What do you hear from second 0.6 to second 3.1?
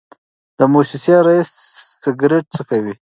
موسسې رییس سګرټ څکوي.